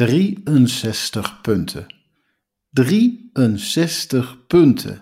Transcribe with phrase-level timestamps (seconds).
[0.00, 1.86] 63 punten.
[2.70, 4.98] 63 punten.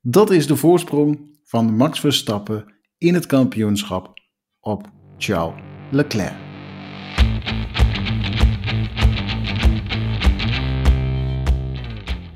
[0.00, 4.12] Dat is de voorsprong van Max Verstappen in het kampioenschap
[4.60, 4.88] op
[5.18, 6.34] Charles Leclerc.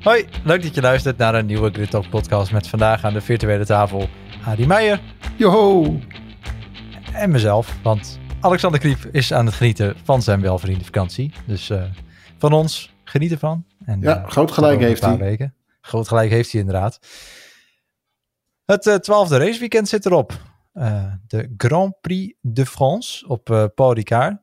[0.01, 3.21] Hoi, leuk dat je luistert naar een nieuwe Grid Talk podcast met vandaag aan de
[3.21, 4.09] virtuele tafel
[4.45, 5.01] Adi Meijer
[5.37, 5.99] Joho!
[7.13, 7.77] en mezelf.
[7.83, 11.33] Want Alexander Kriep is aan het genieten van zijn welverdiende vakantie.
[11.45, 11.83] Dus eh,
[12.37, 13.65] van ons, geniet ervan.
[13.85, 15.17] En, Ja, eh, groot gelijk heeft hij.
[15.17, 15.55] Weken.
[15.81, 16.99] Groot gelijk heeft hij inderdaad.
[18.65, 20.33] Het eh, twaalfde raceweekend zit erop.
[21.27, 24.37] De Grand Prix de France op Paul Ricard.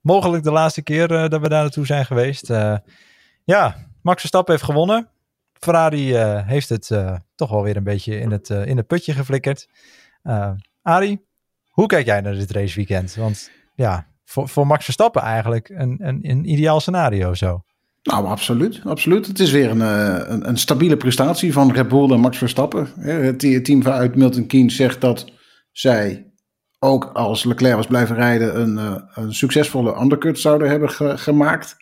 [0.00, 2.48] Mogelijk de laatste keer dat we daar naartoe zijn geweest.
[3.44, 5.08] Ja, Max Verstappen heeft gewonnen.
[5.52, 6.90] Ferrari heeft het
[7.34, 9.68] toch wel weer een beetje in het, in het putje geflikkerd.
[10.82, 11.28] Arie,
[11.80, 13.14] hoe kijk jij naar dit raceweekend?
[13.14, 17.62] Want ja, voor, voor Max Verstappen eigenlijk een, een, een ideaal scenario zo.
[18.02, 19.26] Nou, absoluut, absoluut.
[19.26, 22.88] Het is weer een, eh, een, een stabiele prestatie van Red Bull en Max Verstappen.
[22.96, 25.30] Het te- team uit Milton Keynes zegt dat
[25.72, 26.32] zij
[26.78, 31.76] ook als Leclerc was blijven rijden een, eh, een succesvolle undercut zouden hebben ge- gemaakt.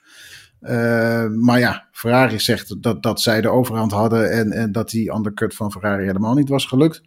[0.60, 5.14] Eh, maar ja, Ferrari zegt dat, dat zij de overhand hadden en, en dat die
[5.14, 7.02] undercut van Ferrari helemaal niet was gelukt.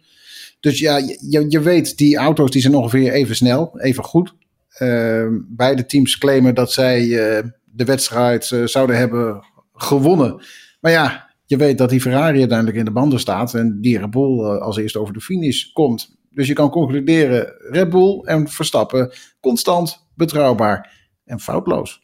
[0.62, 4.34] Dus ja, je, je weet, die auto's die zijn ongeveer even snel, even goed.
[4.68, 10.44] Eh, beide teams claimen dat zij eh, de wedstrijd eh, zouden hebben gewonnen.
[10.80, 14.10] Maar ja, je weet dat die Ferrari uiteindelijk in de banden staat en die Red
[14.10, 16.16] Bull eh, als eerste over de finish komt.
[16.30, 20.92] Dus je kan concluderen, Red Bull en Verstappen constant, betrouwbaar
[21.24, 22.00] en foutloos.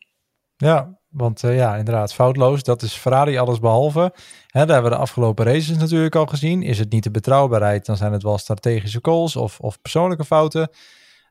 [0.57, 2.63] Ja, want ja, inderdaad, foutloos.
[2.63, 4.13] Dat is Ferrari alles behalve.
[4.67, 6.63] Daar hebben we de afgelopen races natuurlijk al gezien.
[6.63, 10.71] Is het niet de betrouwbaarheid, dan zijn het wel strategische calls of, of persoonlijke fouten.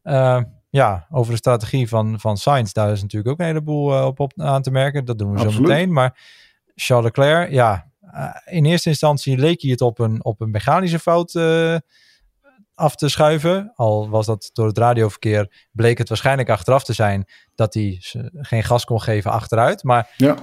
[0.03, 4.05] Eh, ja, over de strategie van, van Sainz, daar is natuurlijk ook een heleboel eh,
[4.05, 5.05] op, op aan te merken.
[5.05, 5.91] Dat doen we zo meteen.
[5.91, 6.19] Maar
[6.75, 10.99] Charles Leclerc, ja, eh, in eerste instantie leek hij het op een, op een mechanische
[10.99, 11.35] fout
[12.75, 13.71] af te schuiven.
[13.75, 17.25] Al was dat door het radioverkeer, bleek het waarschijnlijk achteraf te zijn
[17.55, 17.97] dat hij
[18.33, 19.83] geen gas kon geven achteruit.
[19.83, 20.35] Maar Ja,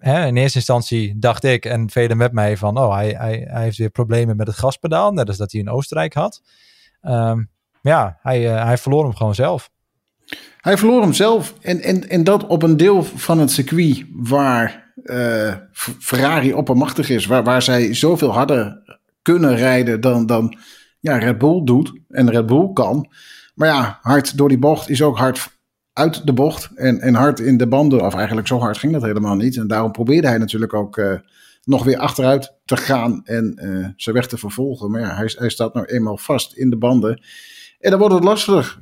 [0.00, 3.76] in eerste instantie dacht ik en velen met mij van, oh, hij, hij, hij heeft
[3.76, 6.42] weer problemen met het gaspedaal, net als dat hij in Oostenrijk had.
[7.00, 7.42] Ehm,
[7.82, 9.70] ja, hij, eh, hij verloor hem gewoon zelf.
[10.56, 11.54] Hij verloor hem zelf.
[11.60, 15.54] En, en, en dat op een deel van het circuit waar eh,
[16.00, 17.26] Ferrari oppermachtig is.
[17.26, 18.82] Waar, waar zij zoveel harder
[19.22, 20.58] kunnen rijden dan, dan
[21.00, 21.92] ja, Red Bull doet.
[22.08, 23.12] En Red Bull kan.
[23.54, 25.59] Maar ja, hard door die bocht is ook hard
[26.00, 26.70] uit de bocht.
[26.74, 28.04] En, en hard in de banden.
[28.04, 29.56] Of eigenlijk zo hard ging dat helemaal niet.
[29.56, 31.14] En daarom probeerde hij natuurlijk ook eh,
[31.64, 33.22] nog weer achteruit te gaan.
[33.24, 34.90] En eh, zijn weg te vervolgen.
[34.90, 37.22] Maar ja, hij, hij staat nou eenmaal vast in de banden.
[37.80, 38.80] En dan wordt het lastig.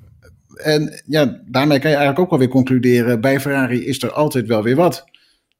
[0.54, 4.46] En ja, daarmee kan je eigenlijk ook wel weer concluderen: bij Ferrari is er altijd
[4.46, 5.04] wel weer wat.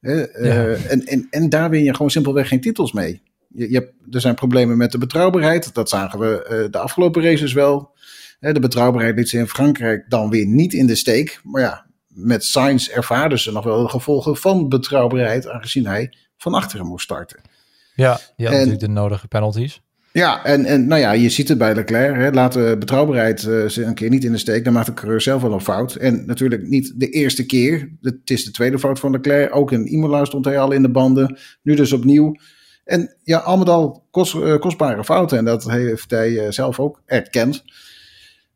[0.01, 3.23] Hè, eh, en, en, en daar win je gewoon simpelweg geen titels mee.
[3.49, 5.75] Je, je hebt, er zijn problemen met de betrouwbaarheid.
[5.75, 7.97] Dat zagen we de afgelopen races wel.
[8.41, 11.41] De betrouwbaarheid liet ze in Frankrijk dan weer niet in de steek.
[11.43, 16.55] Maar ja, met Sainz ervaren ze nog wel de gevolgen van betrouwbaarheid, aangezien hij van
[16.55, 17.41] achteren moest starten.
[17.95, 19.81] Ja, had En- natuurlijk de nodige penalties.
[20.13, 22.15] Ja, en, en nou ja, je ziet het bij Leclerc.
[22.17, 24.65] Hè, laat de betrouwbaarheid eh, ze een keer niet in de steek.
[24.65, 25.95] Dan maakt de coureur zelf wel een fout.
[25.95, 27.93] En natuurlijk niet de eerste keer.
[28.01, 29.55] Het is de tweede fout van Leclerc.
[29.57, 31.39] Ook in Imola stond hij al in de banden.
[31.63, 32.35] Nu dus opnieuw.
[32.85, 35.39] En ja, allemaal al kost, eh, kostbare fouten.
[35.39, 37.65] En dat heeft hij eh, zelf ook erkend.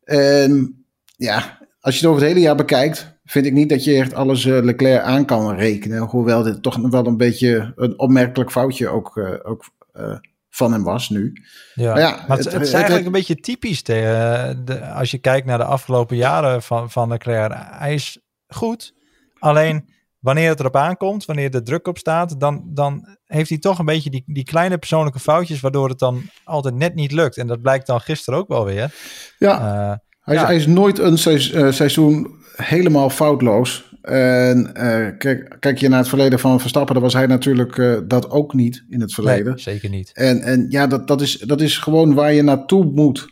[0.04, 0.84] En
[1.16, 4.14] ja, als je het over het hele jaar bekijkt, vind ik niet dat je echt
[4.14, 5.98] alles eh, Leclerc aan kan rekenen.
[6.02, 10.16] Hoewel dit toch wel een beetje een opmerkelijk foutje ook, eh, ook eh,
[10.50, 11.32] van hem was nu.
[11.74, 11.92] Ja.
[11.92, 15.10] Maar ja, maar het, het- het is eigenlijk het- een beetje typisch tegen de, als
[15.10, 17.52] je kijkt naar de afgelopen jaren van, van Leclerc.
[17.56, 18.94] Hij is goed,
[19.38, 19.88] alleen
[20.22, 23.84] wanneer het erop aankomt, wanneer de druk op staat, dan, dan heeft hij toch een
[23.84, 27.36] beetje die, die kleine persoonlijke foutjes, waardoor het dan altijd net niet lukt.
[27.36, 28.94] En dat blijkt dan gisteren ook wel weer.
[29.38, 33.90] Ja, Eh, hij, is, hij is nooit een eh, seizoen helemaal foutloos.
[34.02, 38.30] En eh, kijk, kijk je naar het verleden van Verstappen, dan was hij natuurlijk dat
[38.30, 39.52] ook niet in het verleden.
[39.52, 40.10] nee, zeker niet.
[40.14, 43.28] En, en ja, dat, dat, is, dat is gewoon waar je naartoe moet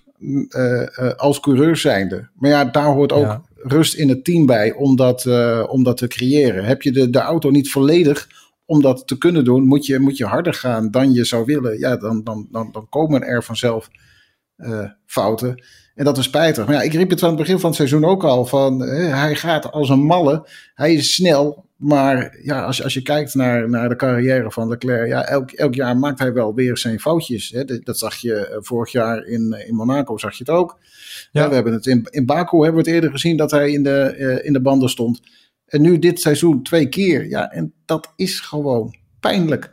[1.17, 2.29] als coureur zijnde.
[2.35, 3.43] Maar ja, daar hoort ook Ja.
[3.63, 6.65] Rust in het team bij om dat, eh, om dat te creëren.
[6.65, 8.29] Heb je de, de auto niet volledig
[8.65, 11.79] om dat te kunnen doen, moet je, moet je harder gaan dan je zou willen.
[11.79, 13.91] Ja, dan, dan, dan, dan komen er vanzelf
[14.57, 15.63] eh, fouten.
[15.95, 16.67] En dat is spijtig.
[16.67, 18.47] Maar ja, ik riep het aan het begin van het seizoen ook al.
[18.47, 20.49] Van, eh, hij gaat als een malle.
[20.75, 21.69] Hij is snel.
[21.81, 25.09] Maar ja, als, je- als je kijkt naar, naar de carrière van Leclerc.
[25.09, 27.51] Ja, elk, elk jaar maakt hij wel weer zijn foutjes.
[27.51, 27.65] Hè.
[27.65, 30.19] Dat, dat zag je eh, vorig jaar in, eh, in Monaco.
[30.19, 30.79] Zag je het ook.
[31.33, 31.43] Ja.
[31.43, 31.49] Ja.
[31.49, 34.01] we hebben het in, in Baku hebben we het eerder gezien dat hij in de,
[34.01, 35.21] eh, in de banden stond.
[35.67, 37.29] En nu dit seizoen twee keer.
[37.29, 39.73] Ja, en dat is gewoon pijnlijk.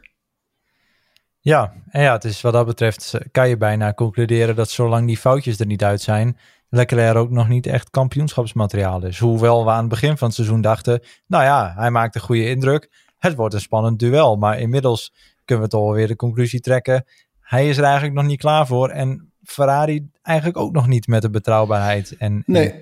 [1.40, 5.18] Ja, en ja, het is wat dat betreft kan je bijna concluderen dat zolang die
[5.18, 6.38] foutjes er niet uit zijn,
[6.70, 9.20] Leclerc ook nog niet echt kampioenschapsmateriaal is.
[9.20, 12.50] Hoewel we aan het begin van het seizoen dachten, nou ja, hij maakt een goede
[12.50, 13.06] indruk.
[13.18, 14.36] Het wordt een spannend duel.
[14.36, 15.14] Maar inmiddels
[15.46, 17.06] kunnen we toch alweer de conclusie trekken.
[17.40, 18.90] Hij is er eigenlijk nog niet klaar voor.
[18.90, 22.16] En Ferrari eigenlijk ook nog niet met de betrouwbaarheid.
[22.18, 22.74] En, nee.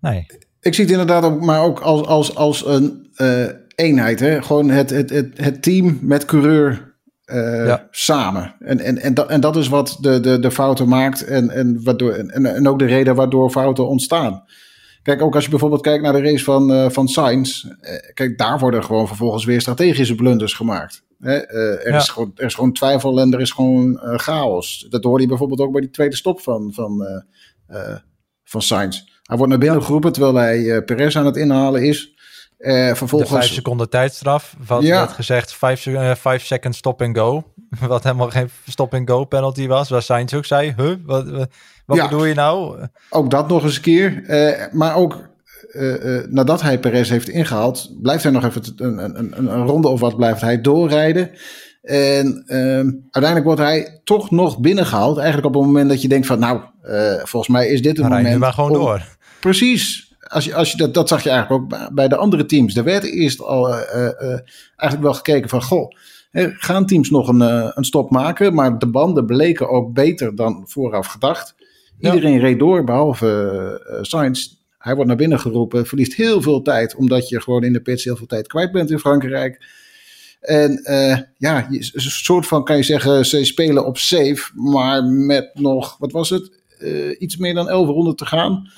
[0.00, 0.26] nee.
[0.60, 4.20] Ik zie het inderdaad ook, maar ook als, als, als een uh, eenheid.
[4.20, 4.42] Hè?
[4.42, 6.91] Gewoon het, het, het, het team met coureur
[7.26, 8.54] uh, samen.
[8.58, 11.84] En, en, en, dat, en dat is wat de, de, de fouten maakt en, en,
[11.84, 14.44] waardoor, en, en ook de reden waardoor fouten ontstaan.
[15.02, 17.64] Kijk, ook als je bijvoorbeeld kijkt naar de race van, uh, van Sainz.
[17.64, 17.70] Uh,
[18.14, 21.04] kijk, daar worden gewoon vervolgens weer strategische blunders gemaakt.
[21.18, 21.36] Hè?
[21.36, 21.96] er, ja.
[21.96, 24.86] is gewoon, er is gewoon twijfel en er is gewoon chaos.
[24.90, 27.22] Dat hoorde je bijvoorbeeld ook bij die tweede stop van, van,
[28.44, 29.02] van Sainz.
[29.22, 32.11] Hij wordt naar binnen geroepen terwijl hij Perez aan het inhalen is.
[32.62, 33.30] Uh, vervolgens...
[33.30, 34.56] De vijf seconden tijdstraf.
[34.66, 34.98] Wat ja.
[34.98, 37.44] werd gezegd, vijf, uh, vijf second stop and go.
[37.88, 39.88] Wat helemaal geen stop and go penalty was.
[39.88, 41.30] Waar Sainz ook zei, huh, wat,
[41.86, 42.08] wat ja.
[42.08, 42.86] bedoel je nou?
[43.10, 44.22] Ook dat nog eens een keer.
[44.26, 45.30] Uh, maar ook
[46.28, 50.00] nadat hij Perez heeft ingehaald, blijft hij nog even een, een, een, een ronde of
[50.00, 51.30] wat blijft hij doorrijden.
[51.82, 55.16] En ehm, uiteindelijk wordt hij toch nog binnengehaald.
[55.16, 56.60] Eigenlijk op het moment dat je denkt van, nou,
[57.22, 58.38] volgens mij is dit het moment.
[58.38, 58.76] maar gewoon om...
[58.76, 59.16] door.
[59.40, 62.76] Precies als je, als je dat, dat zag je eigenlijk ook bij de andere teams.
[62.76, 64.38] Er werd eerst al uh, uh,
[64.76, 65.92] eigenlijk wel gekeken van, goh,
[66.58, 68.54] gaan teams nog een, uh, een stop maken?
[68.54, 71.54] Maar de banden bleken ook beter dan vooraf gedacht.
[72.00, 74.48] Iedereen reed door, behalve Sainz.
[74.78, 78.04] Hij wordt naar binnen geroepen, verliest heel veel tijd, omdat je gewoon in de pits
[78.04, 79.66] heel veel tijd kwijt bent in Frankrijk.
[80.40, 80.82] En
[81.36, 86.12] ja, een soort van kan je zeggen, ze spelen op safe, maar met nog, wat
[86.12, 86.50] was het,
[87.18, 88.70] iets meer dan 11 ronden te gaan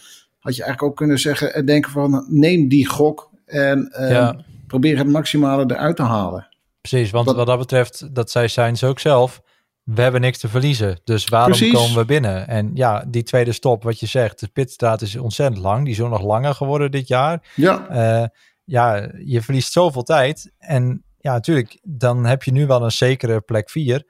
[0.44, 4.36] had je eigenlijk ook kunnen zeggen en denken van neem die gok en uh, ja.
[4.66, 6.48] probeer het maximale eruit te halen.
[6.80, 9.42] Precies, want wat, wat dat betreft, dat zij zijn ze ook zelf,
[9.82, 11.00] we hebben niks te verliezen.
[11.04, 11.72] Dus waarom Precies.
[11.72, 12.48] komen we binnen?
[12.48, 15.84] En ja, die tweede stop, wat je zegt, de pitstraat is ontzettend lang.
[15.84, 17.52] Die is ook nog langer geworden dit jaar.
[17.54, 17.86] Ja.
[18.20, 18.26] Uh,
[18.64, 20.52] ja, je verliest zoveel tijd.
[20.58, 24.06] En ja, natuurlijk, dan heb je nu wel een zekere plek 4.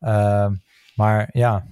[0.00, 0.46] Uh,
[0.94, 1.64] maar ja,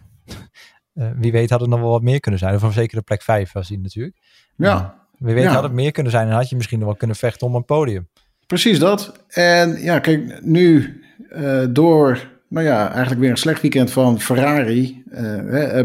[0.94, 2.54] uh, wie weet had het nog wel wat meer kunnen zijn.
[2.54, 4.16] Of een zekere plek 5 was hij natuurlijk.
[4.56, 4.74] Ja.
[4.74, 5.52] Uh, wie weet ja.
[5.52, 7.64] had het meer kunnen zijn en had je misschien nog wel kunnen vechten om een
[7.64, 8.08] podium.
[8.46, 9.12] Precies dat.
[9.28, 11.00] En ja, kijk, nu
[11.36, 15.02] uh, door, nou ja, eigenlijk weer een slecht weekend van Ferrari.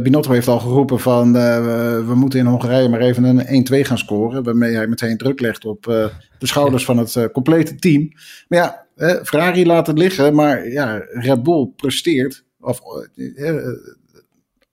[0.04, 4.44] Binotto heeft al geroepen van, we moeten in Hongarije maar even een 1-2 gaan scoren.
[4.44, 8.12] Waarmee hij meteen druk legt op de schouders van het complete team.
[8.48, 8.86] Maar ja,
[9.24, 12.44] Ferrari laat het liggen, maar ja, Red Bull presteert.
[12.60, 12.82] Of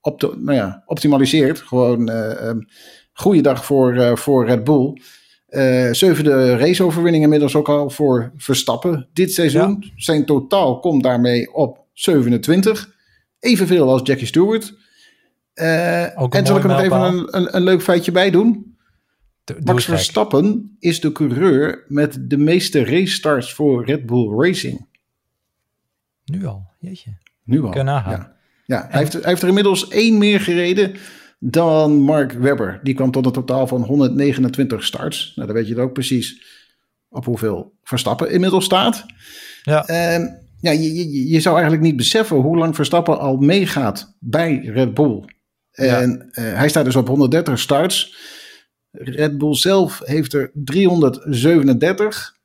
[0.02, 1.58] op de, nou ja, optimaliseert.
[1.58, 2.66] Gewoon um,
[3.12, 5.00] goede dag voor, uh, voor Red Bull.
[5.48, 9.76] Uh, zevende raceoverwinning inmiddels ook al voor Verstappen dit seizoen.
[9.80, 9.90] Ja.
[9.96, 12.94] Zijn totaal komt daarmee op 27.
[13.38, 14.74] Evenveel als Jackie Stewart.
[15.54, 18.76] en zal ik er nog even een, een, een, leuk feitje bij doen?
[19.44, 24.86] Doe Max Verstappen is de coureur met de meeste race starts voor Red Bull Racing.
[26.24, 27.18] Nu al, jeetje.
[27.44, 28.36] Nu al, ja.
[28.64, 30.96] Ja, hij heeft, hij heeft er inmiddels één meer gereden
[31.38, 32.80] dan Mark Webber.
[32.82, 35.32] Die kwam tot een totaal van 129 starts.
[35.34, 36.42] Nou, dan weet je het ook precies
[37.08, 39.06] op hoeveel Verstappen inmiddels staat.
[39.62, 39.86] Ja.
[39.86, 44.56] En ja, je, je, je zou eigenlijk niet beseffen hoe lang Verstappen al meegaat bij
[44.64, 45.24] Red Bull.
[45.72, 46.42] En ja.
[46.42, 48.16] uh, hij staat dus op 130 starts.
[48.90, 52.36] Red Bull zelf heeft er 337.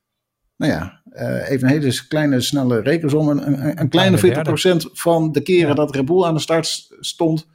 [0.55, 3.29] Nou ja, uh, even een hele kleine snelle rekensom.
[3.29, 5.73] Een, een, een kleine 40% van de keren ja.
[5.73, 7.47] dat Red Bull aan de start stond,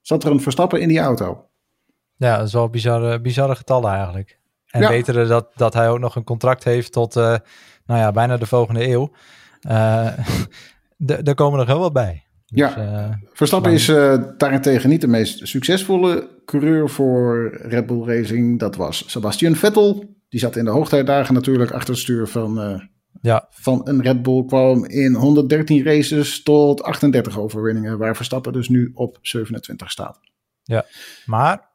[0.00, 1.46] zat er een Verstappen in die auto.
[2.16, 4.38] Ja, dat is wel bizarre, bizarre getallen eigenlijk.
[4.66, 4.88] En ja.
[4.88, 7.22] betere dat, dat hij ook nog een contract heeft tot, uh,
[7.86, 9.10] nou ja, bijna de volgende eeuw.
[9.68, 10.08] Uh,
[10.96, 12.24] daar komen er heel wat bij.
[12.46, 13.80] Dus, ja, Verstappen maar...
[13.80, 13.86] is
[14.36, 18.58] daarentegen niet de meest succesvolle coureur voor Red Bull Racing.
[18.58, 20.04] Dat was Sebastian Vettel.
[20.28, 22.80] Die zat in de hoogtijdagen natuurlijk achter het stuur van,
[23.20, 23.46] ja.
[23.50, 24.44] van een Red Bull.
[24.44, 27.98] Kwam in 113 races tot 38 overwinningen.
[27.98, 30.20] Waar Verstappen dus nu op 27 staat.
[30.62, 30.84] Ja,
[31.26, 31.68] maar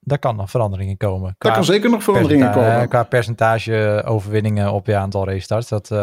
[0.00, 1.34] daar kan nog veranderingen komen.
[1.38, 2.88] Daar kan zeker nog veranderingen komen.
[2.88, 5.68] Qua percentage overwinningen op je aantal racestarts.
[5.68, 5.98] Dat, uh,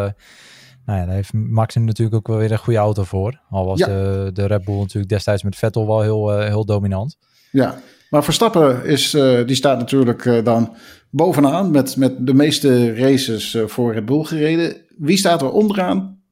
[0.86, 3.42] nou ja, daar heeft Max natuurlijk ook wel weer een goede auto voor.
[3.50, 3.86] Al was ja.
[3.86, 7.18] de, de Red Bull natuurlijk destijds met Vettel wel heel, uh, heel dominant.
[7.52, 7.78] Ja,
[8.14, 10.76] maar Verstappen is, eh, die staat natuurlijk eh, dan
[11.10, 14.86] bovenaan met, met de meeste races eh, voor het boel gereden.
[14.98, 16.24] Wie staat er onderaan?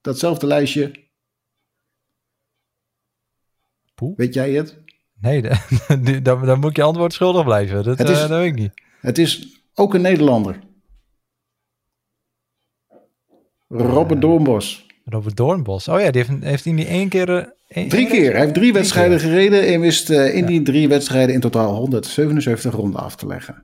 [0.00, 0.90] Datzelfde lijstje.
[3.94, 4.16] Poeh.
[4.16, 4.78] Weet jij het?
[5.20, 5.42] Nee,
[6.22, 7.84] dan, moet je antwoord schuldig blijven.
[7.84, 8.72] Dat, weet ik niet.
[9.00, 10.58] Het is ook een Nederlander.
[13.68, 14.86] Robert Doornbos.
[15.12, 15.88] Robert Doornbos.
[15.88, 17.36] Oh ja, die heeft, heeft hij niet één keer...
[17.38, 18.30] eh, één- Drie keer.
[18.32, 19.28] Hij heeft drie wedstrijden keer.
[19.28, 23.62] gereden en wist eh, in die drie wedstrijden in totaal 177 ronden af te leggen.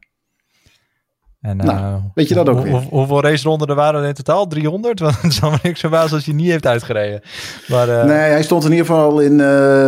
[1.40, 2.72] En, Nou, eh, weet je dat ook hoe- weer?
[2.72, 4.46] hoe- hoeveel raceronden er waren er in totaal?
[4.46, 4.98] 300?
[5.00, 7.20] Want het zal me niks verbazen als hij niet heeft uitgereden.
[7.68, 9.36] Maar nee, hij stond in ieder geval in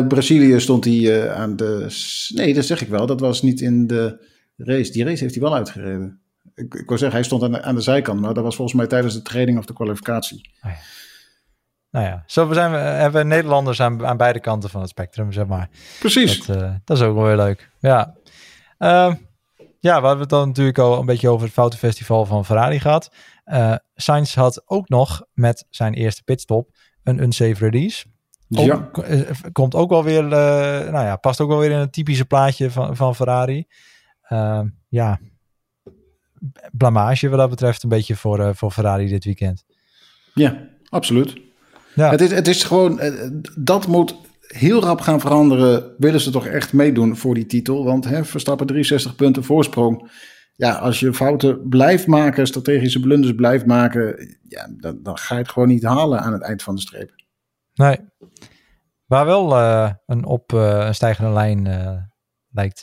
[0.09, 1.87] Brazilië stond hij aan de...
[2.35, 3.07] Nee, dat zeg ik wel.
[3.07, 4.93] Dat was niet in de race.
[4.93, 6.21] Die race heeft hij wel uitgereden.
[6.55, 8.77] Ik, ik wil zeggen, hij stond aan de, aan de zijkant, maar dat was volgens
[8.77, 10.51] mij tijdens de training of de kwalificatie.
[11.91, 15.33] Nou ja, zo zijn we, hebben we Nederlanders aan, aan beide kanten van het spectrum,
[15.33, 15.69] zeg maar.
[15.99, 16.47] Precies.
[16.47, 17.71] Dat, eh, dat is ook wel weer leuk.
[17.79, 18.15] Ja.
[18.79, 19.15] Ehm,
[19.81, 23.11] ja, we hadden het dan natuurlijk al een beetje over het foutenfestival van Ferrari gehad.
[23.45, 26.71] Eh Sainz had ook nog met zijn eerste pitstop
[27.03, 28.05] een unsafe release.
[28.49, 28.91] Ja.
[28.91, 32.25] eh, Komt ook wel weer, eh, nou ja, past ook wel weer in het typische
[32.25, 33.67] plaatje van, van Ferrari.
[34.23, 35.21] Ehm, ja,
[36.73, 39.65] blamage wat dat betreft een beetje voor, eh, voor Ferrari dit weekend.
[40.35, 41.41] ja, absoluut.
[41.95, 43.29] Ja, Het, is, het is gewoon, eh,
[43.59, 44.15] dat moet
[44.47, 45.95] heel rap gaan veranderen.
[45.99, 47.85] Willen ze toch echt meedoen voor die titel?
[47.85, 50.11] Want hè, Verstappen 63 punten voorsprong.
[50.57, 55.41] Ja, als je fouten blijft maken, strategische blunders blijft maken, ja, dan, dan ga je
[55.41, 57.11] het gewoon niet halen aan het eind van de streep.
[57.75, 57.99] nee.
[59.11, 61.97] Waar wel eh, een op eh, een stijgende lijn eh,
[62.51, 62.83] lijkt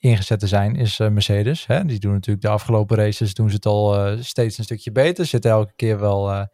[0.00, 1.66] ingezet te zijn, is eh, Mercedes.
[1.66, 1.84] Hè?
[1.84, 5.26] Die doen natuurlijk de afgelopen races, doen ze het al eh, steeds een stukje beter.
[5.26, 6.44] Zitten elke keer wel, eh,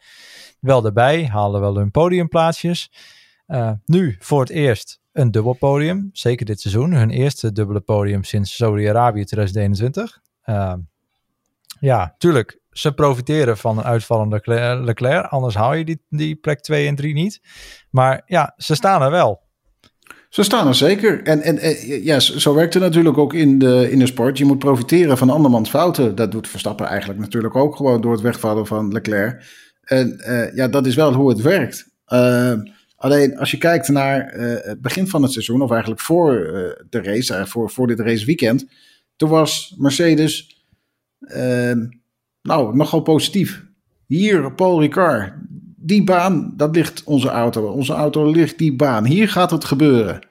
[0.60, 2.90] wel erbij, halen wel hun podiumplaatsjes.
[3.84, 6.92] Nu voor het eerst een dubbel podium, zeker dit seizoen.
[6.92, 10.20] Hun eerste dubbele podium sinds Saudi-Arabië 2021.
[10.42, 10.74] Eh,
[11.80, 15.26] ja, tuurlijk, ze profiteren van een uitvallende Cle- Leclerc.
[15.26, 17.40] Anders hou je die, die plek 2 en 3 niet.
[17.90, 19.45] Maar ja, ze staan er wel.
[20.36, 21.22] Ze staan er zeker.
[21.22, 24.38] En, en, en ja, zo werkt het natuurlijk ook in de, in de sport.
[24.38, 26.14] Je moet profiteren van andermans fouten.
[26.14, 29.42] Dat doet Verstappen eigenlijk natuurlijk ook gewoon door het wegvallen van Leclerc.
[29.82, 31.88] En eh, ja, dat is wel hoe het werkt.
[32.04, 32.52] Eh,
[32.96, 36.84] alleen als je kijkt naar eh, het begin van het seizoen, of eigenlijk voor eh,
[36.90, 38.66] de race, eh, voor, voor dit raceweekend,
[39.16, 40.64] toen was Mercedes
[41.20, 41.72] eh,
[42.42, 43.64] nou nogal positief.
[44.06, 45.32] Hier, Paul Ricard,
[45.86, 47.66] die baan, dat ligt onze auto.
[47.66, 49.04] Onze auto ligt die baan.
[49.06, 50.26] Hier gaat het gebeuren.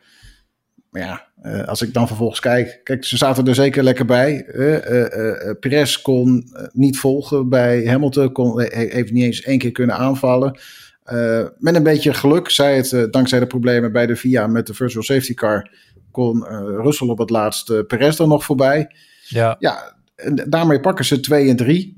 [0.89, 2.79] Maar ja, eh, als ik dan vervolgens kijk.
[2.83, 4.45] Kijk, ze zaten er zeker lekker bij.
[4.45, 8.31] Eh, Perez kon niet volgen bij Hamilton.
[8.31, 10.59] Kon, he- heeft niet eens één keer kunnen aanvallen.
[11.57, 15.03] Met een beetje geluk, zei het, dankzij de problemen bij de VIA met de virtual
[15.03, 15.69] safety car,
[16.11, 16.43] kon
[16.81, 18.91] Russell op het laatste Perez dan nog voorbij.
[19.27, 21.94] Ja, Ja, en daarmee pakken ze 2 en 3.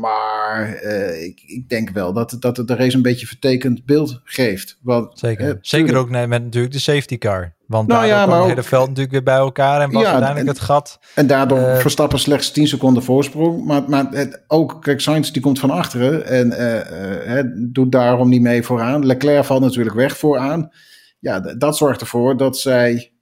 [0.00, 4.20] Maar eh, ik, ik denk wel dat, dat het de race een beetje vertekend beeld
[4.24, 4.78] geeft.
[4.82, 5.58] Want, zeker.
[5.60, 7.54] zeker ook nee, met natuurlijk de safety car.
[7.66, 9.80] Want Nou daar ja, kwam maar het hele veld natuurlijk weer bij elkaar.
[9.80, 10.98] En was Ja, uiteindelijk en- het gat.
[11.14, 13.64] En daardoor eh, Verstappen slechts 10 seconden voorsprong.
[13.64, 18.42] Maar, maar het, ook, kijk, Sainz die komt van achteren en eh, doet daarom niet
[18.42, 19.06] mee vooraan.
[19.06, 20.70] Leclerc valt natuurlijk weg vooraan.
[21.18, 23.12] Ja, dat zorgt ervoor dat zij,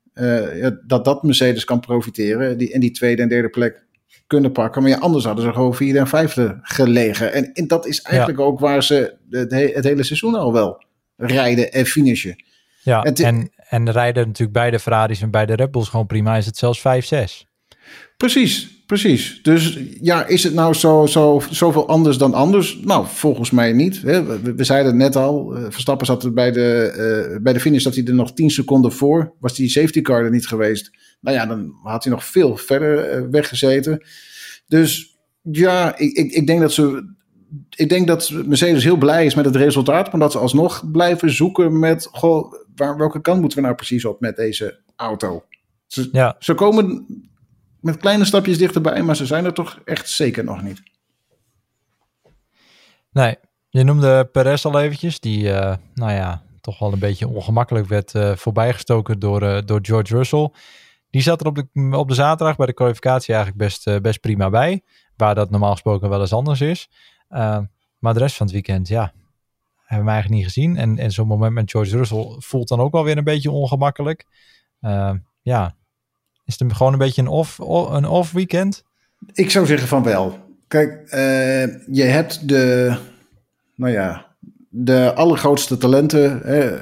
[0.55, 2.59] ja, dat dat Mercedes kan profiteren.
[2.59, 3.85] Die, en die tweede en derde plek
[4.33, 4.83] kunnen pakken.
[4.83, 7.33] Maar ja, anders hadden ze gewoon vierde en vijfde gelegen.
[7.33, 10.85] En, en dat is eigenlijk ook waar ze het, he- het hele seizoen al wel
[11.17, 12.45] rijden en finishen.
[12.83, 16.37] Ja, Het- en, en rijden natuurlijk beide Ferraris en beide Red Bulls gewoon prima.
[16.37, 17.47] Is het zelfs 5-6.
[18.17, 19.39] Precies, precies.
[19.43, 22.79] Dus ja, is het nou zo, zo, zoveel anders dan anders?
[22.85, 24.01] Nou, volgens mij niet.
[24.01, 26.85] We, we zeiden het net al, eh, Verstappen zat bij de,
[27.35, 29.33] eh, bij de finish, dat hij er nog 10 seconden voor.
[29.41, 30.91] Was die safety car er niet geweest?
[31.23, 34.05] Nou ja, dan had hij nog veel verder eh, weggezeten.
[34.67, 37.15] Dus ja, ik, ik, ik denk dat ze...
[37.71, 41.31] Ik denk dat Mercedes heel blij is met het resultaat, maar dat ze alsnog blijven
[41.31, 45.45] zoeken met, goh, waar, welke kant moeten we nou precies op met deze auto?
[45.87, 47.07] Ze, Ja, ze komen
[47.81, 50.83] met kleine stapjes dichterbij, maar ze zijn er toch echt zeker nog niet.
[53.13, 53.37] nee.
[53.69, 55.21] Je noemde Perez al eventjes.
[55.21, 60.17] Die, eh, nou ja, toch wel een beetje ongemakkelijk werd eh, voorbijgestoken door, door George
[60.17, 60.51] Russell.
[61.13, 64.21] Die zat er op de, op de zaterdag bij de kwalificatie eigenlijk best, eh, best
[64.21, 64.83] prima bij.
[65.17, 66.89] Waar dat normaal gesproken wel eens anders is.
[67.31, 67.59] Uh,
[67.99, 69.13] maar de rest van het weekend, ja,
[69.85, 70.77] hebben we eigenlijk niet gezien.
[70.77, 74.27] En, en zo'n moment met George Russell voelt dan ook wel weer een beetje ongemakkelijk.
[74.81, 75.11] Uh,
[75.43, 75.75] ja,
[76.45, 78.85] is het gewoon een beetje een off, een off weekend?
[79.33, 80.39] Ik zou zeggen van wel.
[80.69, 81.07] Kijk,
[81.91, 82.97] je hebt de,
[83.75, 84.27] nou ja,
[84.69, 86.41] de allergrootste talenten.
[86.43, 86.81] Hè,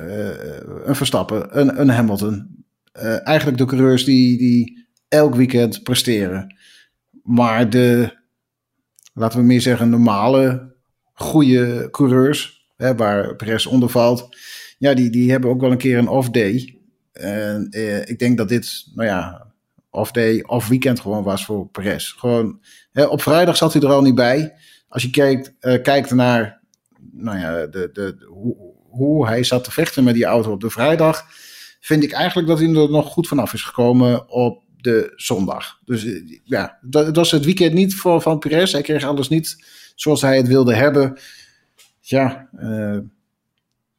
[0.86, 2.59] een Verstappen, een, een Hamilton.
[2.96, 6.56] Uh, eigenlijk de coureurs die, die elk weekend presteren.
[7.22, 8.16] Maar de,
[9.14, 10.74] laten we meer zeggen, normale,
[11.12, 14.36] goede coureurs, hè, waar Perez onder valt,
[14.78, 16.78] ja, die, die hebben ook wel een keer een off-day.
[17.12, 19.46] En uh, ik denk dat dit, nou ja,
[19.90, 22.12] off-day, off-weekend gewoon was voor Perez.
[22.16, 22.60] Gewoon,
[22.92, 24.54] hè, op vrijdag zat hij er al niet bij.
[24.88, 26.60] Als je kijkt, uh, kijkt naar
[27.12, 28.56] nou ja, de, de, hoe,
[28.88, 31.26] hoe hij zat te vechten met die auto op de vrijdag,
[31.80, 35.78] vind ik eigenlijk dat hij er nog goed vanaf is gekomen op de zondag.
[35.84, 36.06] Dus
[36.44, 38.72] ja, dat, was het weekend niet voor Van Perez.
[38.72, 41.18] Hij kreeg alles niet zoals hij het wilde hebben.
[42.00, 42.48] Ja,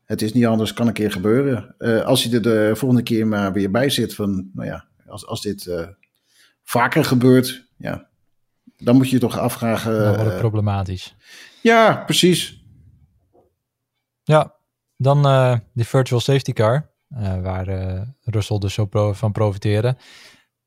[0.03, 1.75] het is niet anders, kan een keer gebeuren.
[2.05, 5.41] als hij er de volgende keer maar weer bij zit van, nou ja, als, als
[5.41, 5.69] dit
[6.63, 8.07] vaker gebeurt, ja,
[8.77, 9.99] dan moet je je toch afvragen.
[9.99, 11.15] Dan wordt het problematisch.
[11.61, 12.63] Ja, precies.
[14.23, 14.55] Ja,
[14.97, 15.21] dan
[15.73, 16.90] die virtual safety car,
[17.41, 19.97] waar uh, Russell dus zo van profiteerde.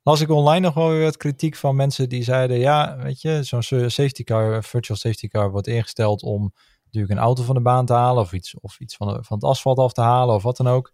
[0.02, 3.42] Las ik online nog wel weer wat kritiek van mensen die zeiden: ja, weet je,
[3.42, 6.52] zo'n safety car, virtual safety car, wordt ingesteld om
[6.84, 9.44] natuurlijk een auto van de baan te halen of iets, of iets van, van het
[9.44, 10.92] asfalt af te halen of wat dan ook.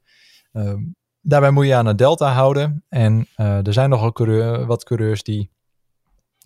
[0.52, 2.85] Um, daarbij moet je aan een delta houden.
[2.88, 5.50] En er zijn nogal wat coureurs die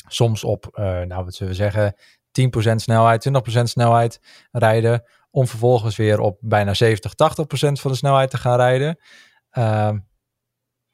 [0.07, 0.69] soms op,
[1.07, 1.95] nou wat zullen we zeggen,
[2.71, 4.21] 10% snelheid, 20% snelheid
[4.53, 5.03] rijden.
[5.31, 7.15] Om vervolgens weer op bijna 70, 80%
[7.73, 8.99] van de snelheid te gaan rijden.
[9.53, 9.93] Uh,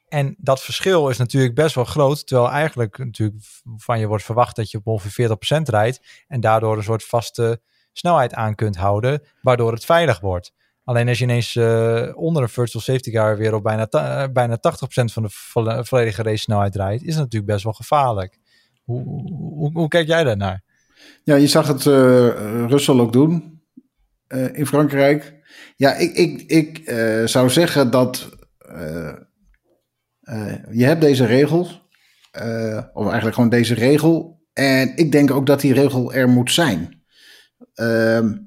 [0.07, 2.27] en dat verschil is natuurlijk best wel groot.
[2.27, 3.37] Terwijl eigenlijk natuurlijk
[3.77, 6.23] van je wordt verwacht dat je op ongeveer 40% rijdt.
[6.27, 7.61] En daardoor een soort vaste
[7.93, 9.23] snelheid aan kunt houden.
[9.41, 10.53] Waardoor het veilig wordt.
[10.83, 14.57] Alleen als je ineens uh, onder een virtual safety car weer op bijna, uh, bijna
[14.57, 17.03] 80% van de vo volledige race snelheid rijdt.
[17.03, 18.37] Is het natuurlijk best wel gevaarlijk.
[18.83, 20.63] Hoe, hoe, hoe kijk jij daarnaar?
[21.23, 23.61] Ja, je zag het uh, Russell ook doen
[24.27, 25.39] uh, in Frankrijk.
[25.75, 28.29] Ja, ik, ik, ik uh, zou zeggen dat
[30.71, 31.67] je hebt deze regel,
[32.93, 34.41] of eigenlijk gewoon deze regel.
[34.53, 37.03] En ik denk ook dat die regel er moet zijn.
[37.73, 38.37] Ehm,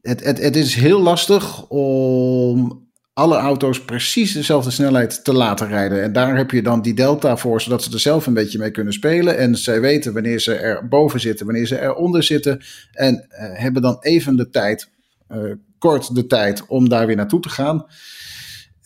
[0.00, 2.83] het, het, het is heel lastig om
[3.14, 6.02] alle auto's precies dezelfde snelheid te laten rijden.
[6.02, 8.70] En daar heb je dan die delta voor, zodat ze er zelf een beetje mee
[8.70, 9.38] kunnen spelen.
[9.38, 12.60] En zij weten wanneer ze er boven zitten, wanneer ze eronder zitten.
[12.92, 14.90] En uh, hebben dan even de tijd,
[15.32, 17.86] uh, kort de tijd, om daar weer naartoe te gaan.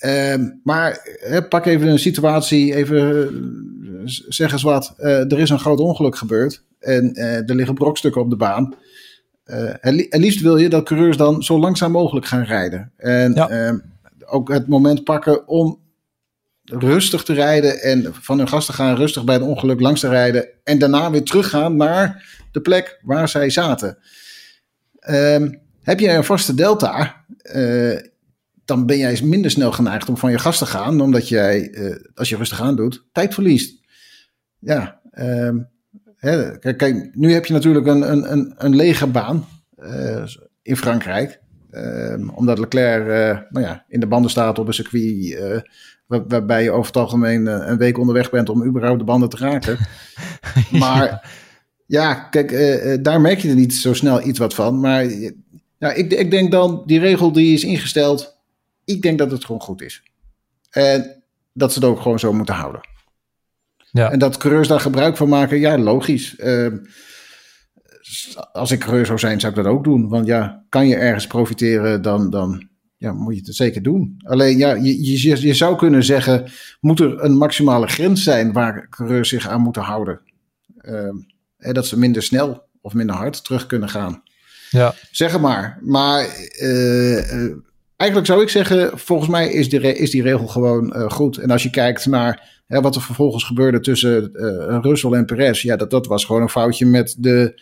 [0.00, 1.08] Uh, maar
[1.48, 3.30] pak even een situatie, even
[4.28, 4.94] zeg eens wat.
[4.98, 8.74] er is een groot ongeluk gebeurd en er liggen brokstukken op de baan.
[9.80, 12.92] het liefst wil je dat coureurs dan zo langzaam mogelijk gaan rijden.
[12.96, 13.78] En ja ehm,
[14.28, 15.80] ook het moment pakken om
[16.64, 20.48] rustig te rijden en van hun gasten gaan rustig bij het ongeluk langs te rijden
[20.64, 23.98] en daarna weer teruggaan naar de plek waar zij zaten.
[25.10, 27.98] Um, heb je een vaste delta, uh,
[28.64, 31.96] dan ben jij minder snel geneigd om van je gas te gaan, omdat jij, uh,
[32.14, 33.80] als je rustig aan doet, tijd verliest.
[34.58, 35.00] Ja,
[36.16, 39.46] hè, kijk, nu heb je natuurlijk een, een, een, een lege baan
[39.78, 40.24] uh,
[40.62, 41.40] in Frankrijk.
[41.70, 45.60] Um, omdat Leclerc uh, nou ja, in de banden staat op een circuit uh,
[46.06, 49.28] waar, waarbij je over het algemeen uh, een week onderweg bent om überhaupt de banden
[49.28, 49.78] te raken.
[50.82, 51.30] maar
[51.86, 52.50] ja, kijk,
[53.04, 54.80] daar merk je er niet zo snel iets wat van.
[54.80, 55.04] Maar
[55.78, 58.38] ja, ik, ik denk dan, die regel die is ingesteld,
[58.84, 60.02] ik denk dat het gewoon goed is.
[60.70, 62.80] En dat ze het ook gewoon zo moeten houden.
[63.90, 64.10] Ja.
[64.10, 66.36] En dat coureurs daar gebruik van maken, ja, logisch.
[68.52, 70.08] Als ik coureur zou zijn, zou ik dat ook doen.
[70.08, 74.14] Want ja, kan je ergens profiteren, dan, dan ja, moet je het zeker doen.
[74.24, 78.88] Alleen ja, je, je, je zou kunnen zeggen, moet er een maximale grens zijn waar
[78.88, 80.20] coureurs zich aan moeten houden?
[80.80, 81.10] Uh,
[81.56, 84.22] hè, dat ze minder snel of minder hard terug kunnen gaan.
[84.70, 84.94] Ja.
[85.10, 85.78] Zeg maar.
[85.80, 86.26] Maar
[86.60, 87.32] uh,
[87.96, 91.36] eigenlijk zou ik zeggen, volgens mij is die, is die regel gewoon uh, goed.
[91.36, 94.30] En als je kijkt naar hè, wat er vervolgens gebeurde tussen
[94.82, 97.60] Russell en Perez, ja, dat, dat was gewoon een foutje met de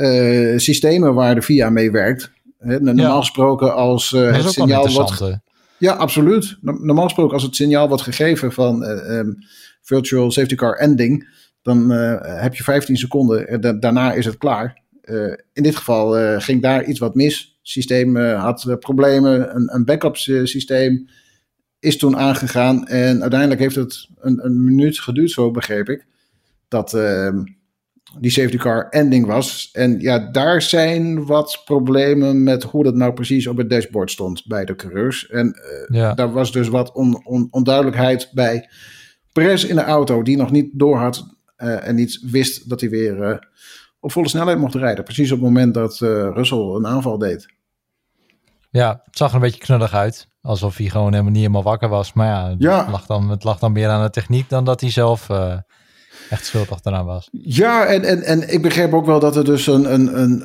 [0.00, 2.30] uh, systemen waar de VIA mee werkt.
[2.58, 5.38] Normaal gesproken als uh, het signaal wordt...
[5.78, 6.58] Ja, absoluut.
[6.60, 9.36] Normaal gesproken als het signaal wordt gegeven van uh, um,
[9.82, 11.28] virtual safety car ending,
[11.62, 14.82] dan heb je 15 seconden en da daarna is het klaar.
[15.52, 17.38] in dit geval ging daar iets wat mis.
[17.38, 21.08] Het systeem had problemen, een, een backup systeem
[21.80, 26.06] is toen aangegaan en uiteindelijk heeft het een, een minuut geduurd, zo begreep ik,
[26.68, 27.42] dat ehm,
[28.18, 29.68] die safety car ending was.
[29.72, 34.46] En ja, daar zijn wat problemen met hoe dat nou precies op het dashboard stond
[34.46, 35.28] bij de coureurs.
[35.28, 36.14] En uh, ja.
[36.14, 38.68] daar was dus wat on, on, onduidelijkheid bij
[39.32, 41.26] Perez in de auto, die nog niet doorhad
[41.58, 43.36] uh, en niet wist dat hij weer uh,
[44.00, 45.04] op volle snelheid mocht rijden.
[45.04, 47.48] Precies op het moment dat Russell een aanval deed.
[48.70, 50.28] Ja, het zag er een beetje knullig uit.
[50.42, 52.12] Alsof hij gewoon helemaal niet helemaal wakker was.
[52.12, 52.78] Maar ja, ja.
[52.78, 55.28] Het, lag dan, het lag dan meer aan de techniek dan dat hij zelf
[56.30, 57.28] echt schuld achteraan was.
[57.32, 59.92] Ja, en, en, en ik begreep ook wel dat er dus een...
[59.92, 60.42] een, een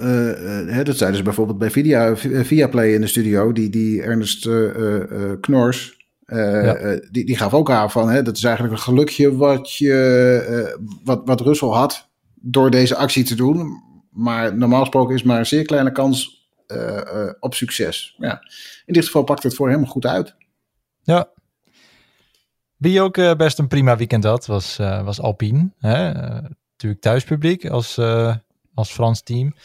[0.68, 3.52] uh, hè, dat zeiden ze bijvoorbeeld bij Via, Via Play in de studio.
[3.52, 7.00] Die, die Ernest uh, Knors, ja.
[7.12, 8.10] die, die gaf ook aan van...
[8.10, 13.24] Hè, dat is eigenlijk een gelukje wat, je, wat, wat Russell had door deze actie
[13.24, 13.84] te doen.
[14.12, 16.50] Maar normaal gesproken is maar een zeer kleine kans
[17.40, 18.16] op succes.
[18.18, 18.42] Ja.
[18.86, 20.36] In dit geval pakt het voor hem goed uit.
[21.04, 21.30] Ja.
[22.78, 25.72] Wie ook best een prima weekend had, was, was Alpine.
[25.80, 26.12] Hè?
[26.72, 27.98] natuurlijk thuispubliek als,
[28.74, 29.56] als Frans team.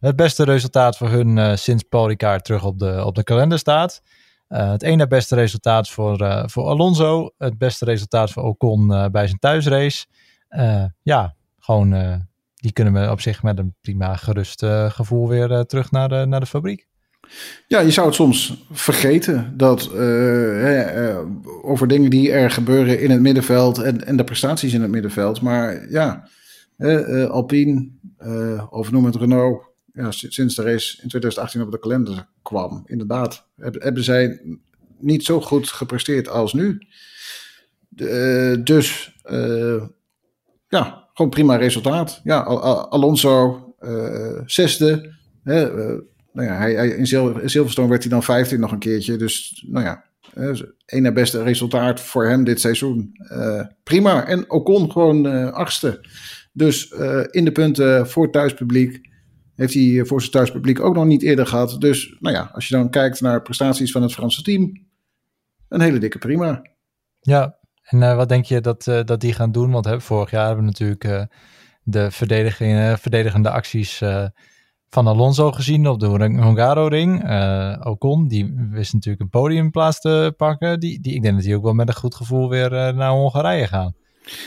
[0.00, 4.02] het beste resultaat voor hun sinds Paul Ricard terug op de, op de kalender staat.
[4.48, 7.30] Het ene beste resultaat voor, voor Alonso.
[7.38, 10.06] Het beste resultaat voor Ocon bij zijn thuisrace.
[11.02, 16.08] ja, gewoon die kunnen we op zich met een prima gerust gevoel weer terug naar
[16.08, 16.87] de, naar de fabriek.
[17.66, 19.90] Ja, je zou het soms vergeten dat
[21.62, 25.40] over dingen die er gebeuren in het middenveld en, en de prestaties in het middenveld.
[25.40, 26.28] Maar ja,
[27.28, 27.88] Alpine,
[28.70, 29.62] of noem het Renault,
[29.92, 34.40] ja, sinds de race in 2018 op de kalender kwam, inderdaad, hebben, zij
[34.98, 36.78] niet zo goed gepresteerd als nu.
[38.62, 39.16] Dus
[40.68, 42.20] ja, gewoon prima resultaat.
[42.24, 45.14] Ja, Alonso uh, zesde.
[46.38, 49.16] Nou ja, hij, in Silverstone werd hij dan vijfde nog een keertje.
[49.16, 50.04] Dus nou ja,
[50.86, 53.12] een na beste resultaat voor hem dit seizoen.
[53.82, 54.26] prima.
[54.26, 56.06] En Ocon gewoon achtste.
[56.52, 56.90] Dus
[57.30, 59.00] in de punten voor thuispubliek
[59.54, 61.80] heeft hij voor zijn thuispubliek ook nog niet eerder gehad.
[61.80, 64.86] Dus nou ja, als je dan kijkt naar prestaties van het Franse team,
[65.68, 66.62] een hele dikke prima.
[67.20, 69.70] Ja, en uh, wat denk je dat, uh, dat die gaan doen?
[69.70, 71.22] Want hè, vorig jaar hebben we natuurlijk uh,
[71.82, 72.10] de
[73.00, 74.02] verdedigende acties
[74.90, 77.30] van Alonso gezien op de Hungaro-ring.
[77.86, 80.80] Ocon, die wist natuurlijk een podiumplaats te pakken.
[80.80, 83.66] Die, die, ik denk dat die ook wel met een goed gevoel weer naar Hongarije
[83.66, 83.94] gaan.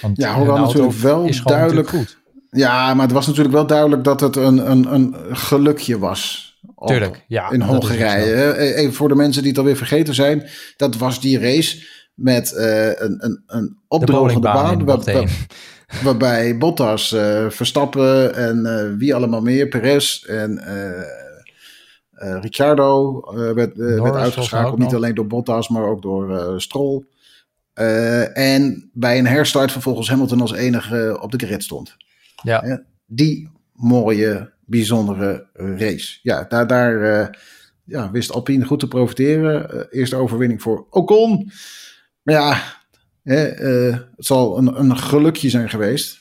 [0.02, 2.20] Want ja, hoewel natuurlijk wel duidelijk goed.
[2.50, 6.50] Ja, maar het was natuurlijk wel duidelijk dat het een, een, een gelukje was.
[6.86, 7.52] Tuurlijk, ja.
[7.52, 8.58] In Hongarije.
[8.58, 10.48] Even voor de mensen die het alweer vergeten zijn.
[10.78, 14.86] Dat was die race met uh, een, een, een opdrogende baan.
[14.86, 15.28] Waar,
[16.04, 20.62] waarbij Bottas, uh, Verstappen en uh, wie allemaal meer, Perez en
[22.42, 23.22] Ricciardo
[23.54, 24.80] werd, werd uitgeschakeld.
[24.80, 27.06] Niet alleen door Bottas, maar ook door Stroll.
[28.34, 31.96] en bij een herstart vervolgens Hamilton als enige op de grid stond.
[32.44, 32.84] Ja.
[33.06, 36.20] Die mooie, bijzondere race.
[36.22, 37.30] Ja, daar, daar
[37.86, 39.88] ja, wist Alpine goed te profiteren.
[39.90, 41.52] Eerste overwinning voor Ocon.
[42.22, 42.62] Maar ja,
[43.24, 46.20] uh, het zal een, gelukje zijn geweest.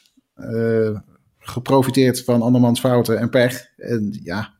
[1.38, 3.66] geprofiteerd van andermans fouten en pech.
[3.76, 4.54] En ja,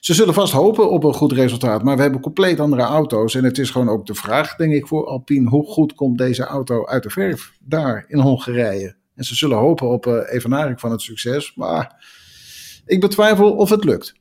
[0.00, 1.82] ze zullen vast hopen op een goed resultaat.
[1.82, 3.34] Maar we hebben compleet andere auto's.
[3.34, 5.48] En het is gewoon ook de vraag, denk ik, voor Alpine.
[5.48, 8.96] Hoe goed komt deze auto uit de verf daar in Hongarije?
[9.14, 11.54] En ze zullen hopen op uh, evenaring van het succes.
[11.54, 12.06] Maar
[12.86, 14.14] ik betwijfel of het lukt.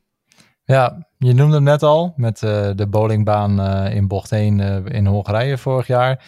[0.64, 3.60] Ja, je noemde hem net al met de bowlingbaan
[3.92, 6.24] in bocht 1 in Hongarije vorig jaar.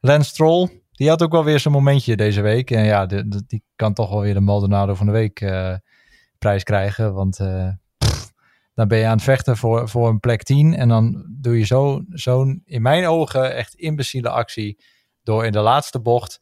[0.00, 2.70] Lance Stroll, die had ook wel weer zijn momentje deze week.
[2.70, 3.06] En ja,
[3.46, 5.38] die kan toch wel weer de Maldonado van de week
[6.38, 7.14] prijs krijgen.
[7.14, 7.36] Want
[7.98, 8.32] pff,
[8.74, 10.74] dan ben je aan het vechten voor, voor een plek 10.
[10.74, 14.84] En dan doe je zo'n, zo in mijn ogen, echt imbeciele actie.
[15.22, 16.40] Door in de laatste bocht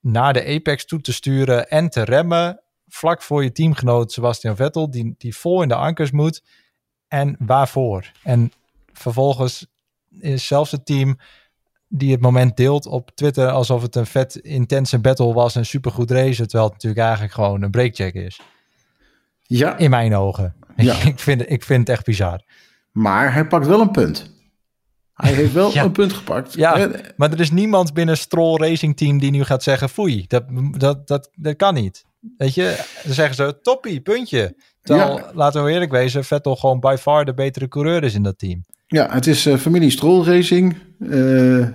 [0.00, 4.90] naar de apex toe te sturen en te remmen vlak voor je teamgenoot Sebastian Vettel,
[4.90, 6.42] die, die vol in de ankers moet.
[7.08, 8.12] En waarvoor?
[8.22, 8.52] En
[8.92, 9.66] vervolgens
[10.20, 11.18] is zelfs het team
[11.88, 16.10] die het moment deelt op Twitter alsof het een vet intense battle was en supergoed
[16.10, 18.40] race, terwijl het natuurlijk eigenlijk gewoon een breakcheck is.
[19.42, 19.76] Ja.
[19.76, 20.54] In mijn ogen.
[20.76, 20.94] Ja.
[20.94, 22.42] ik, vind, ik vind het echt bizar.
[22.92, 24.30] Maar hij pakt wel een punt.
[25.14, 26.54] Hij heeft wel een punt gepakt.
[26.54, 30.44] Ja, maar er is niemand binnen Stroll Racing Team die nu gaat zeggen: foei, dat,
[30.70, 32.04] dat, dat, dat kan niet.
[32.36, 34.56] Weet je, dan zeggen ze: toppie, puntje.
[34.82, 38.38] Terwijl, laten we eerlijk wezen, Vettel gewoon by far de betere coureur is in dat
[38.38, 38.64] team.
[38.86, 40.76] Ja, het is uh, familie Stroll Racing.
[40.98, 41.66] Uh,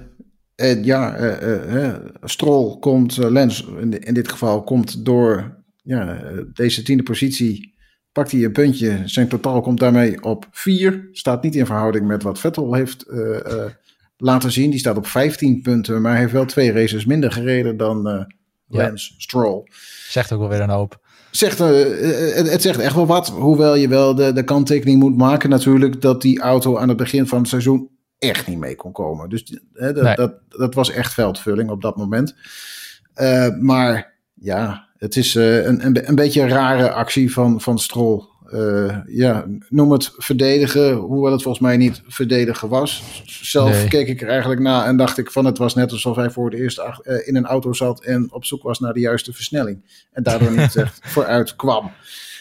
[0.56, 6.22] en ja, uh, Stroll komt, Lens in, in, dit geval, komt door ja,
[6.54, 7.72] deze tiende positie
[8.12, 9.02] pakt hij een puntje.
[9.06, 11.10] Zijn totaal komt daarmee op 4.
[11.12, 13.66] Staat niet in verhouding met wat Vettel heeft uh, uh,
[14.18, 14.70] laten zien.
[14.70, 18.24] Die staat op 15 punten, maar heeft wel twee races minder gereden dan uh,
[18.68, 19.20] Lance ja.
[19.20, 19.64] Stroll.
[20.08, 21.01] Zegt ook wel weer een hoop.
[21.32, 23.28] Zegt, het, het, zegt echt wel wat.
[23.30, 27.28] Hoewel je wel de, de kanttekening moet maken natuurlijk dat die auto aan het begin
[27.28, 27.90] van het seizoen
[28.20, 29.30] echt niet mee kon komen.
[29.30, 30.16] Dus hè, dat, nee.
[30.16, 32.36] dat, dat, was echt veldvulling op dat moment.
[33.60, 38.24] maar ja, het is uh, een, een, een, beetje een rare actie van, van Stroll.
[38.54, 43.22] Uh, ja, noem het verdedigen, hoewel het volgens mij niet verdedigen was.
[43.26, 43.88] Zelf nee.
[43.88, 46.50] keek ik er eigenlijk na en dacht ik van het was net alsof hij voor
[46.50, 50.06] het eerst uh, in een auto zat en op zoek was naar de juiste versnelling.
[50.12, 51.92] En daardoor niet echt vooruit kwam.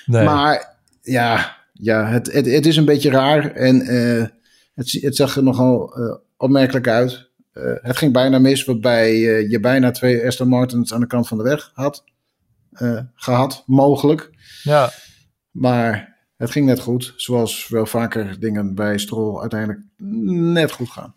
[0.06, 0.24] Nee.
[0.24, 3.86] Maar ja, ja het, het, het, is een beetje raar en
[4.74, 5.94] het, het zag er nogal
[6.36, 7.30] opmerkelijk uit.
[7.82, 9.18] het ging bijna mis, waarbij
[9.48, 12.04] je bijna twee Aston Martins aan de kant van de weg had
[13.14, 14.30] gehad, mogelijk.
[14.62, 14.90] Ja.
[15.50, 17.12] Maar het ging net goed.
[17.16, 21.14] Zoals wel vaker dingen bij Stroll uiteindelijk net goed gaan.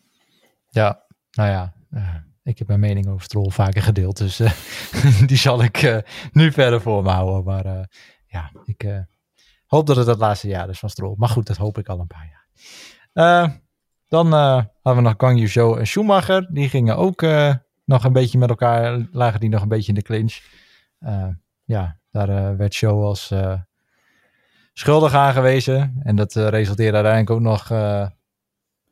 [0.69, 4.17] Ja, nou ja, uh, ik heb mijn mening over Stroll vaker gedeeld.
[4.17, 4.51] Dus uh,
[5.29, 5.97] die zal ik uh,
[6.31, 7.43] nu verder voor me houden.
[7.43, 7.89] Maar
[8.27, 9.05] ja, ik
[9.65, 11.15] hoop dat het het laatste jaar is van Stroll.
[11.17, 13.61] Maar goed, dat hoop ik al een paar jaar.
[14.07, 16.47] dan hadden we nog Gang Yuzhou en Schumacher.
[16.51, 17.21] Die gingen ook
[17.85, 20.39] nog een beetje met elkaar, lagen die nog een beetje in de clinch.
[21.63, 23.31] ja, daar werd Show als
[24.73, 26.01] schuldig aangewezen.
[26.03, 27.71] En dat resulteerde uiteindelijk ook nog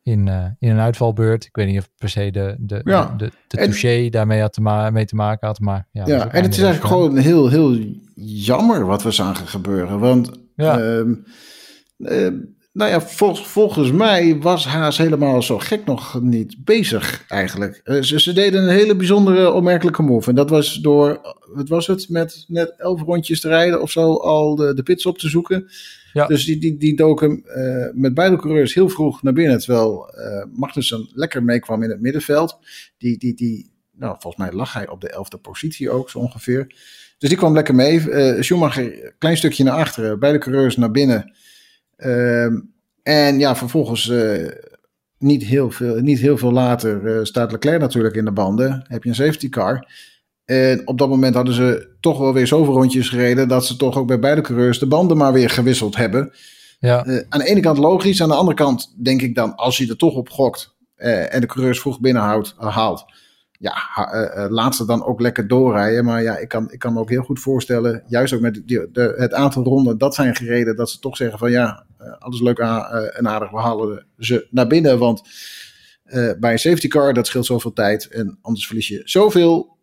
[0.03, 1.45] in, uh, in een uitvalbeurt.
[1.45, 3.13] Ik weet niet of per se de, de, ja.
[3.17, 5.59] de, de, touché daarmee had te, ma mee te maken had.
[5.59, 7.77] Maar ja, ja en het is eigenlijk gewoon heel, heel
[8.15, 9.99] jammer wat we zagen gebeuren.
[9.99, 10.79] Want ja.
[10.79, 12.27] Uh,
[12.73, 17.81] nou ja, vol, volgens mij was Haas helemaal zo gek nog niet bezig eigenlijk.
[17.83, 20.29] Uh, ze, ze, deden een hele bijzondere, opmerkelijke move.
[20.29, 24.15] En dat was door, wat was het, met net elf rondjes te rijden of zo
[24.15, 25.69] al de, de pits op te zoeken.
[26.13, 26.27] Ja.
[26.27, 29.59] Dus die, die, die doken uh, met beide coureurs heel vroeg naar binnen.
[29.59, 32.57] Terwijl uh, Magnussen lekker meekwam in het middenveld.
[32.97, 36.67] Die, die, die, nou, volgens mij lag hij op de elfde positie ook zo ongeveer.
[37.17, 37.99] Dus die kwam lekker mee.
[37.99, 40.19] Uh, Schumacher, klein stukje naar achteren.
[40.19, 41.31] Beide coureurs naar binnen.
[42.01, 42.59] Ehm,
[43.03, 44.11] en ja, vervolgens
[45.17, 48.85] niet, heel veel, niet heel veel later staat Leclerc natuurlijk in de banden.
[48.87, 49.87] Heb je een safety car.
[50.45, 53.97] En op dat moment hadden ze toch wel weer zoveel rondjes gereden dat ze toch
[53.97, 56.31] ook bij beide coureurs de banden maar weer gewisseld hebben.
[56.79, 57.05] Ja.
[57.05, 59.87] Uh, aan de ene kant logisch, aan de andere kant denk ik dan als je
[59.87, 63.05] er toch op gokt en de coureurs vroeg binnenhoudt, haalt.
[63.61, 63.75] Ja,
[64.49, 66.05] laat ze dan ook lekker doorrijden.
[66.05, 68.91] Maar ja, ik kan, ik kan me ook heel goed voorstellen, juist ook met die,
[68.91, 71.85] de, het aantal ronden dat zijn gereden, dat ze toch zeggen van ja,
[72.19, 74.99] alles leuk en aardig, we halen ze naar binnen.
[74.99, 75.21] Want
[76.39, 79.77] bij een safety car, dat scheelt zoveel tijd en anders verlies je zoveel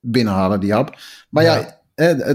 [0.00, 0.96] binnenhalen, die hap.
[1.28, 1.80] Maar ja,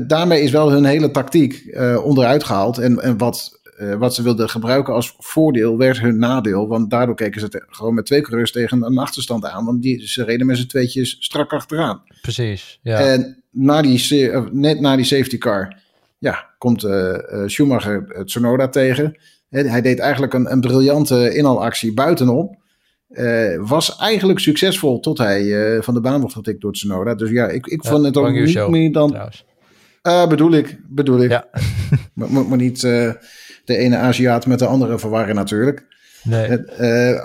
[0.01, 2.77] daarmee is wel hun hele tactiek uh, onderuit gehaald.
[2.77, 6.67] En, en wat, uh, wat ze wilden gebruiken als voordeel werd hun nadeel.
[6.67, 9.65] Want daardoor keken ze gewoon met twee coureurs tegen een achterstand aan.
[9.65, 12.03] Want die, ze reden met z'n tweetjes strak achteraan.
[12.21, 12.99] Precies, ja.
[12.99, 15.85] En na die, net na die safety car
[16.17, 19.17] ja, komt uh, Schumacher het Sonoda tegen.
[19.49, 22.57] Hij deed eigenlijk een, een briljante inhalactie buitenom.
[23.09, 27.15] Uh, was eigenlijk succesvol tot hij uh, van de baan wordt getikt door Tsunoda.
[27.15, 29.31] Dus ja, ik, ik ja, vond het ook niet show, meer dan...
[30.07, 31.29] Uh, bedoel ik, bedoel ik.
[31.29, 31.47] Ja.
[32.13, 32.79] Moet maar niet
[33.67, 35.85] de ene Aziat met de andere verwarren natuurlijk.
[36.23, 36.59] Nee.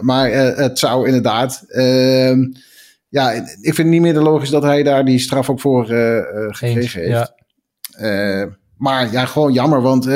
[0.00, 1.64] maar het zou inderdaad...
[1.68, 2.52] Ehm,
[3.09, 5.85] ja, ik vind het niet meer de logisch dat hij daar die straf ook voor
[5.87, 7.33] gekregen Eens, heeft.
[7.98, 8.57] Ja.
[8.76, 10.09] maar ja, gewoon jammer, want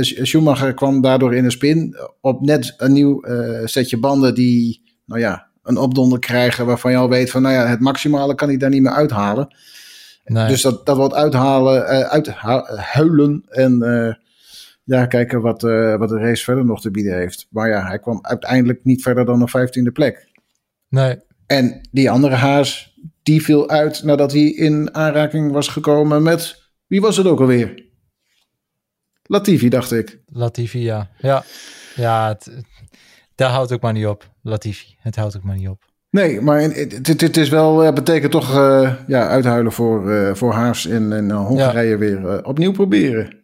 [0.00, 3.24] Schumacher kwam daardoor in een spin op net een nieuw
[3.64, 7.66] setje banden die nou ja, een opdonder krijgen waarvan je al weet van, nou ja,
[7.66, 9.56] het maximale kan hij daar niet meer uithalen.
[10.24, 10.48] Nee.
[10.48, 13.78] Dus dat, dat wat uithalen, uithuilen en
[14.84, 17.46] ja, kijken wat, uh, wat de race verder nog te bieden heeft.
[17.50, 20.28] Maar ja, hij kwam uiteindelijk niet verder dan een vijftiende plek.
[20.88, 21.20] Nee.
[21.46, 27.00] En die andere haas, die viel uit nadat hij in aanraking was gekomen met, wie
[27.00, 27.90] was het ook alweer?
[29.22, 30.20] Latifi, dacht ik.
[30.26, 31.10] Latifi, ja.
[31.18, 31.44] Ja,
[31.94, 32.50] ja het,
[33.34, 34.30] daar houdt ook maar niet op.
[34.42, 35.90] Latifi, het houdt ook maar niet op.
[36.10, 40.86] Nee, maar het, is wel, uh, betekent toch uh, ja, uithuilen voor, uh, voor Haas
[40.86, 41.96] in, in Hongarije ja.
[41.96, 43.41] weer opnieuw proberen.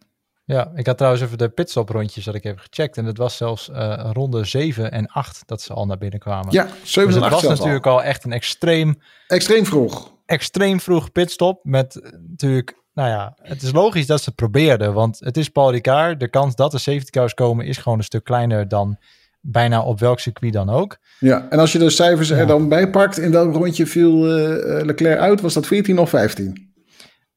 [0.49, 2.97] Ja, ik had trouwens even de pitstop rondjes dat ik even gecheckt.
[2.97, 3.69] En het was zelfs
[4.11, 6.51] ronde 7 en 8 dat ze al naar binnen kwamen.
[6.51, 7.93] Ja, 7 dus en 8 was natuurlijk al.
[7.93, 8.99] al echt een extreem...
[9.27, 10.13] Extreem vroeg.
[10.25, 12.77] Extreem vroeg pitstop met natuurlijk...
[12.93, 16.19] Nou ja, het is logisch dat ze het probeerden, want het is Paul Ricard.
[16.19, 18.97] De kans dat er safety cars komen is gewoon een stuk kleiner dan
[19.41, 20.97] bijna op welk circuit dan ook.
[21.19, 24.85] Ja, en als je de cijfers er dan bij pakt, in welk rondje viel uh,
[24.85, 25.41] Leclerc uit?
[25.41, 26.73] Was dat 14 of 15?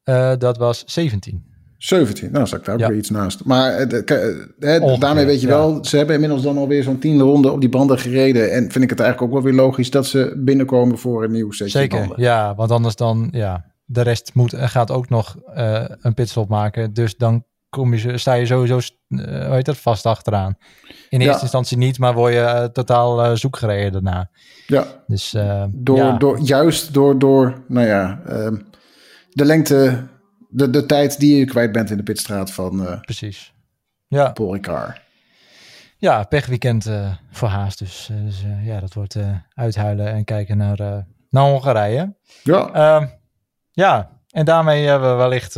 [0.03, 1.52] Uh, eh, dat was 17.
[1.83, 2.87] 17, nou zat ik daar ook ja.
[2.87, 3.45] weer iets naast.
[3.45, 3.87] Maar
[4.59, 5.53] uh, daarmee weet je ja.
[5.53, 8.51] wel, ze hebben inmiddels dan alweer zo'n tiende ronde op die banden gereden.
[8.51, 11.51] En vind ik het eigenlijk ook wel weer logisch dat ze binnenkomen voor een nieuw
[11.51, 12.21] setje Zeker, banden.
[12.21, 15.35] ja, want anders dan, ja, de rest moet, gaat ook nog
[16.01, 16.93] een pitstop maken.
[16.93, 20.57] Dus dan kom je, sta je sowieso uh, hoe heet dat, vast achteraan.
[21.09, 24.29] In eerste instantie niet, maar word je uh, totaal uh, zoek gereden daarna.
[24.67, 25.35] Ja, dus,
[25.69, 26.17] door, ja.
[26.17, 28.55] door, juist door, door nou ja, ehm,
[29.29, 30.03] de lengte,
[30.53, 33.53] de, de tijd die je kwijt bent in de pitstraat van Precies.
[34.07, 34.31] Ja.
[34.31, 35.01] Paul Ricard.
[35.97, 36.89] Ja, pechweekend
[37.31, 38.09] voor Haas dus.
[38.23, 39.17] dus ja, dat wordt
[39.53, 42.15] uithuilen en kijken naar, naar Hongarije.
[42.43, 42.73] Ja.
[42.73, 43.07] Ehm,
[43.71, 45.55] ja, en daarmee hebben we wellicht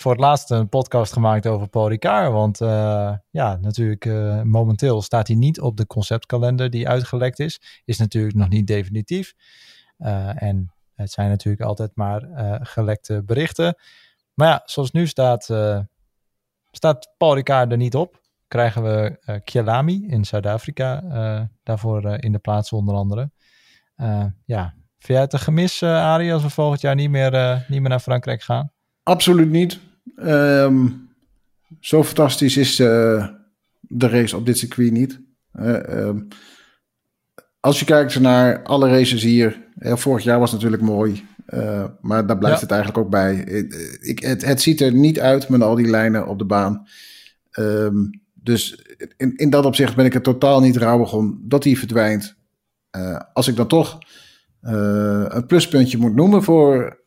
[0.00, 2.32] voor het laatst een podcast gemaakt over Paul Ricard.
[2.32, 7.82] Want uh, ja, natuurlijk uh, momenteel staat hij niet op de conceptkalender die uitgelekt is.
[7.84, 9.34] Is natuurlijk nog niet definitief.
[9.98, 12.28] Uh, en het zijn natuurlijk altijd maar
[12.62, 13.76] gelekte berichten.
[14.40, 15.44] Maar ja, zoals nu staat,
[16.70, 18.20] staat Paul Ricard er niet op.
[18.48, 21.00] krijgen we uh, Kialami in Zuid-Afrika
[21.62, 23.30] daarvoor in de plaats onder andere.
[24.44, 27.88] ja, vind jij het een gemis, Arie, als we volgend jaar niet meer, niet meer
[27.88, 28.72] naar Frankrijk gaan?
[29.02, 29.78] Absoluut niet.
[30.16, 30.88] Ehm,
[31.80, 35.20] zo fantastisch is de race op dit circuit niet.
[35.52, 36.20] Ehm,
[37.60, 41.28] als je kijkt naar alle races hier, vorig jaar was natuurlijk mooi.
[41.54, 43.34] Uh, maar daar blijft het eigenlijk ook bij.
[44.00, 46.86] Ik, het, het, ziet er niet uit met al die lijnen op de baan.
[47.58, 48.84] Um, dus
[49.16, 52.36] in, in dat opzicht ben ik er totaal niet rouwig om dat hij verdwijnt.
[52.96, 53.98] Uh, als ik dan toch
[54.62, 56.98] uh, een pluspuntje moet noemen voor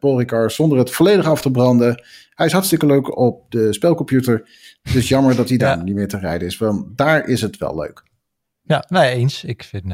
[0.00, 2.02] Paul Ricard zonder het volledig af te branden.
[2.30, 4.48] Hij is hartstikke leuk op de spelcomputer.
[4.92, 6.58] Dus jammer dat hij daar niet meer te rijden is.
[6.58, 8.02] Want daar is het wel leuk.
[8.62, 9.44] Ja, nee, eens.
[9.44, 9.84] Ik vind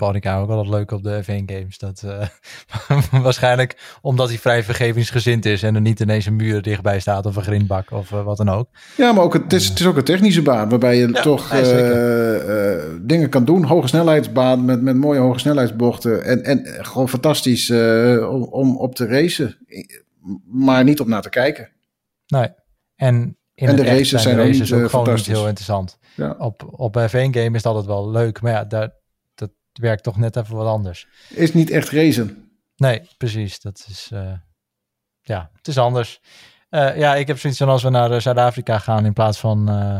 [0.00, 1.78] Paul ook wel leuk op de F1 games.
[1.78, 2.26] Dat, uh,
[3.22, 7.36] waarschijnlijk omdat hij vrij vergevingsgezind is en er niet ineens een muur dichtbij staat of
[7.36, 8.68] een grindbak of uh, wat dan ook.
[8.96, 12.98] Ja, maar ook het, is, het is ook een technische baan waarbij je toch uh,
[13.00, 13.64] dingen kan doen.
[13.64, 19.06] Hoge snelheidsbaan met, met mooie hoge snelheidsbochten en, en gewoon fantastisch om, om op te
[19.06, 19.56] racen.
[20.44, 21.68] Maar niet om naar te kijken.
[22.26, 22.48] Nee,
[22.96, 25.98] en in en de races zijn, races ook, gewoon niet heel interessant.
[26.16, 26.34] Ja.
[26.38, 28.90] Op, op F1 game is dat altijd wel leuk, maar ja, daar,
[29.80, 31.08] werkt toch net even wat anders.
[31.28, 32.50] Is niet echt racen.
[32.80, 33.60] Nee, precies.
[33.60, 34.32] Dat is, uh,
[35.20, 36.20] ja, het is anders.
[36.70, 39.70] Uh, ja, ik heb zoiets van als we naar eh, Zuid-Afrika gaan in plaats van
[39.70, 39.98] uh,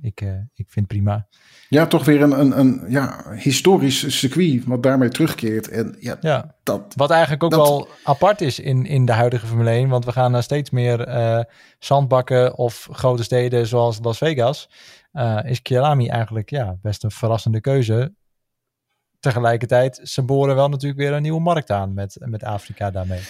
[0.00, 0.20] Ik,
[0.54, 1.28] ik vind prima.
[1.68, 5.68] Ja, toch weer een, een, een ja, historisch circuit wat daarmee terugkeert.
[5.68, 6.54] En ja, ja.
[6.62, 9.88] Dat, wat eigenlijk ook wel apart is in, in de huidige Formule 1.
[9.88, 11.08] Want we gaan naar steeds meer
[11.78, 14.68] zandbakken of grote steden zoals Las Vegas.
[15.42, 18.14] is Kialami eigenlijk ja, best een verrassende keuze
[19.24, 23.20] tegelijkertijd, ze boren wel natuurlijk weer een nieuwe markt aan met, met Afrika daarmee.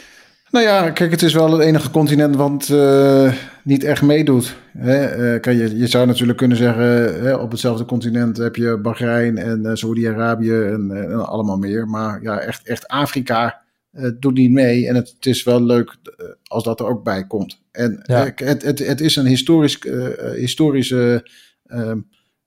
[0.50, 4.56] Nou ja, kijk, het is wel het enige continent wat uh, niet echt meedoet.
[4.78, 5.34] Hè?
[5.34, 6.84] Uh, kijk, je, je zou natuurlijk kunnen zeggen,
[7.22, 11.88] hè, op hetzelfde continent heb je Bahrein en uh, Saudi-Arabië en, en, allemaal meer.
[11.88, 13.62] Maar ja, echt, echt Afrika
[14.18, 14.88] doet niet mee.
[14.88, 15.96] En het, het is wel leuk
[16.44, 17.60] als dat er ook bij komt.
[17.70, 18.32] En ja.
[18.34, 19.78] het, het, het is een historisch,
[20.34, 21.28] historische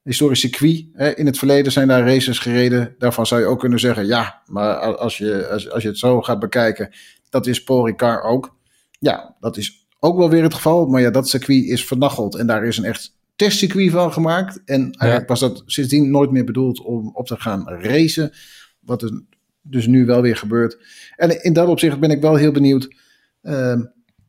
[0.07, 0.85] historisch circuit.
[0.93, 1.15] Hè.
[1.15, 2.95] In het verleden zijn daar races gereden.
[2.97, 6.21] Daarvan zou je ook kunnen zeggen, ja, maar als je, als, als je het zo
[6.21, 6.89] gaat bekijken,
[7.29, 8.55] dat is Paul Ricard ook.
[8.99, 10.85] Ja, dat is ook wel weer het geval.
[10.85, 14.61] Maar ja, dat circuit is vernacheld en daar is een echt testcircuit van gemaakt.
[14.65, 18.31] En eigenlijk was dat sindsdien nooit meer bedoeld om op te gaan racen.
[18.79, 19.21] Wat er
[19.61, 20.77] dus nu wel weer gebeurt.
[21.15, 22.95] En in dat opzicht ben ik wel heel benieuwd
[23.43, 23.81] uh,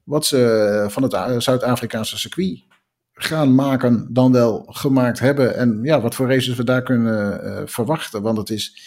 [0.05, 2.67] wat ze van het Zuid-Afrikaanse circuit
[3.19, 5.57] gaan maken dan wel gemaakt hebben.
[5.57, 8.23] En ja, wat voor races we daar kunnen uh, verwachten.
[8.23, 8.83] Want het is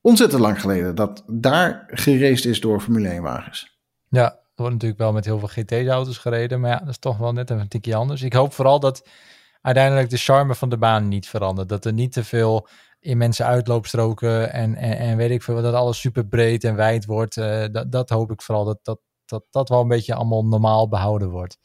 [0.00, 3.78] ontzettend lang geleden dat daar geraced is door Formule 1 wagens.
[4.08, 6.60] Ja, er wordt natuurlijk wel met heel veel GT-auto's gereden.
[6.60, 8.22] Maar ja, dat is toch wel net een tikje anders.
[8.22, 9.08] Ik hoop vooral dat
[9.60, 11.68] uiteindelijk de charme van de baan niet verandert.
[11.68, 12.68] Dat er niet te veel
[13.00, 17.36] immense uitloopstroken en, en, weet ik veel, dat alles super breed en wijd wordt.
[17.36, 20.88] Uh, dat, dat hoop ik vooral, dat, dat, dat dat wel een beetje allemaal normaal
[20.88, 21.58] behouden wordt.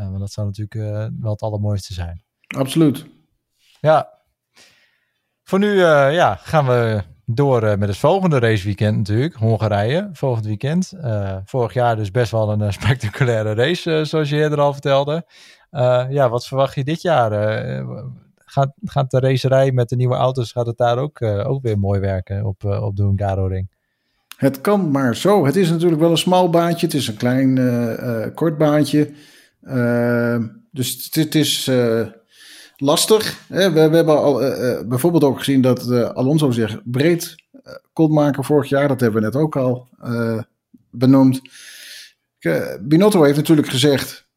[0.00, 2.22] Uh, want dat zou natuurlijk uh, wel het allermooiste zijn.
[2.56, 3.06] Absoluut.
[3.80, 4.08] Ja.
[5.42, 9.34] Voor nu uh, ja, gaan we door met het volgende raceweekend natuurlijk.
[9.34, 10.92] Hongarije, volgend weekend.
[11.44, 15.26] vorig jaar dus best wel een spectaculaire race, zoals je eerder al vertelde.
[16.10, 17.30] ja, wat verwacht je dit jaar?
[18.44, 22.00] gaat, gaat de racerij met de nieuwe auto's, gaat het daar ook, ook weer mooi
[22.00, 23.70] werken op, op de Hungaro-ring?
[24.36, 25.44] Het kan maar zo.
[25.44, 26.86] Het is natuurlijk wel een smal baantje.
[26.86, 27.54] Het is een klein
[28.34, 29.10] kort baantje.
[29.62, 32.06] Ehm, dus het, is uh,
[32.76, 33.44] lastig.
[33.48, 33.72] Hè?
[33.72, 37.34] We, hebben al, uh, bijvoorbeeld ook gezien dat Alonso zich breed
[37.92, 38.88] kon maken vorig jaar.
[38.88, 39.88] Dat hebben we net ook al
[40.90, 41.40] benoemd.
[42.80, 44.28] Binotto heeft natuurlijk gezegd.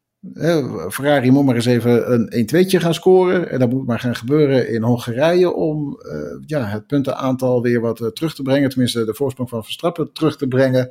[0.90, 3.50] Ferrari moet maar eens even een 1-2'tje gaan scoren.
[3.50, 6.00] En dat moet maar gaan gebeuren in Hongarije om
[6.46, 8.68] ja, het puntenaantal weer wat terug te brengen.
[8.68, 10.90] Tenminste, de voorsprong van Verstappen terug te brengen.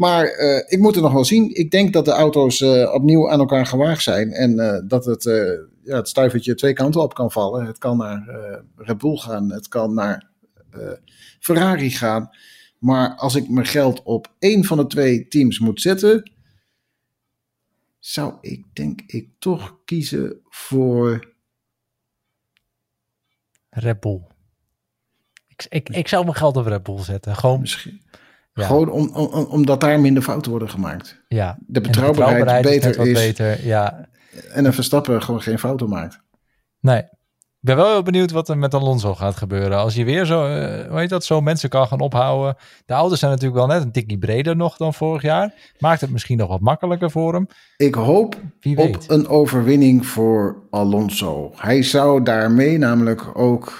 [0.00, 1.54] Maar uh, ik moet het nog wel zien.
[1.54, 4.32] Ik denk dat de auto's uh, opnieuw aan elkaar gewaagd zijn.
[4.32, 5.22] En uh, dat het,
[5.82, 7.66] ja, het stuivertje twee kanten op kan vallen.
[7.66, 8.28] Het kan naar
[8.76, 9.50] Red Bull gaan.
[9.50, 10.30] Het kan naar
[11.40, 12.30] Ferrari gaan.
[12.78, 16.30] Maar als ik mijn geld op één van de twee teams moet zetten.
[17.98, 21.34] Zou ik denk ik toch kiezen voor...
[23.70, 24.20] Red Bull.
[25.46, 27.36] Ik, ik, ik zou mijn geld op Red Bull zetten.
[27.36, 27.60] Gewoon...
[27.60, 28.00] Misschien.
[28.52, 31.20] Gewoon om, om, omdat daar minder fouten worden gemaakt.
[31.28, 31.58] Ja.
[31.66, 34.08] De betrouwbaarheid, beter is, beter, ja.
[34.52, 36.20] En een Verstappen gewoon geen fouten maakt.
[36.80, 37.02] Nee.
[37.60, 39.78] Ik ben wel heel benieuwd wat er met Alonso gaat gebeuren.
[39.78, 42.56] Als je weer zo, uh, hoe heet dat, zo mensen kan gaan ophouden.
[42.86, 45.54] De auto's zijn natuurlijk wel net een tikkie breder nog dan vorig jaar.
[45.78, 47.46] Maakt het misschien nog wat makkelijker voor hem.
[47.76, 48.36] Ik hoop
[48.76, 51.52] op een overwinning voor Alonso.
[51.56, 53.72] Hij zou daarmee namelijk ook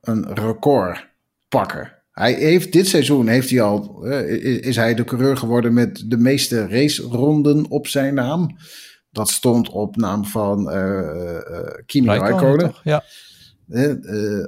[0.00, 1.08] een record
[1.48, 2.01] pakken.
[2.12, 6.16] Hij heeft dit seizoen heeft hij al, eh, is, hij de coureur geworden met de
[6.16, 8.56] meeste raceronden op zijn naam.
[9.10, 12.74] Dat stond op naam van eh eh, Kimi Raikkonen?
[12.84, 13.04] Ja.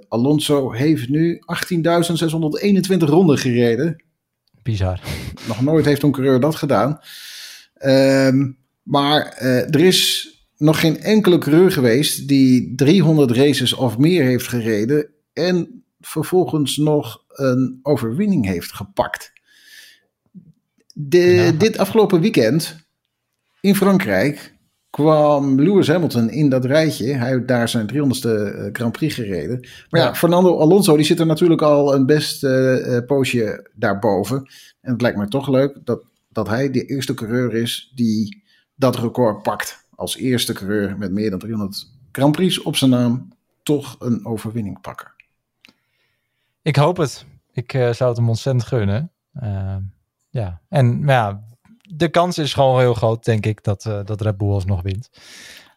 [0.09, 4.05] Alonso heeft nu 18.621 ronden gereden.
[4.63, 5.01] Bizar.
[5.47, 7.01] Nog nooit heeft een coureur dat gedaan.
[7.75, 8.51] Ehm,
[8.83, 9.27] maar
[9.71, 15.84] er is nog geen enkele coureur geweest die 300 races of meer heeft gereden en
[16.07, 19.33] vervolgens nog een overwinning heeft gepakt.
[20.95, 21.51] De, Ja.
[21.51, 22.87] Dit afgelopen weekend
[23.61, 24.55] in Frankrijk
[24.91, 27.13] kwam Lewis Hamilton in dat rijtje.
[27.13, 29.61] Hij heeft daar zijn 300ste eh, Grand Prix gereden.
[29.91, 30.15] Maar ja, Ja.
[30.15, 34.37] Fernando Alonso die zit er natuurlijk al een best eh, eh, poosje daarboven.
[34.81, 38.43] En het lijkt me toch leuk dat, dat hij de eerste coureur is die
[38.75, 39.87] dat record pakt.
[39.95, 43.29] Als eerste coureur met meer dan 300 Grand Prix op zijn naam
[43.63, 45.14] toch een overwinning pakken.
[46.65, 47.27] Ik hoop het.
[47.53, 49.13] Ik eh, zou het hem ontzettend gunnen.
[49.35, 49.81] Ehm,
[50.31, 51.45] ja, en ja,
[51.81, 55.11] de kans is gewoon heel groot, denk ik, dat, eh, dat Red Bull alsnog wint.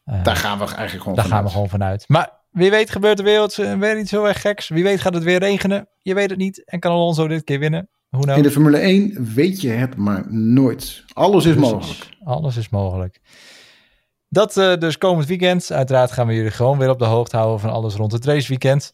[0.06, 2.04] Eh, Daar gaan we eigenlijk gewoon daar gaan we gewoon vanuit.
[2.08, 4.68] Maar wie weet gebeurt iets- eh, weer iets heel erg geks.
[4.68, 5.88] Wie weet gaat het weer regenen.
[6.02, 6.64] Je weet het niet.
[6.66, 7.90] En kan Alonso dit keer winnen.
[8.10, 8.38] Hoe nou?
[8.38, 11.04] In de Formule 1 weet je het maar nooit.
[11.14, 12.10] Alles is mogelijk.
[12.24, 13.20] Alles is mogelijk.
[14.30, 15.72] Dat dus komend weekend.
[15.72, 18.94] Uiteraard gaan we jullie gewoon weer op de hoogte houden van alles rond het raceweekend.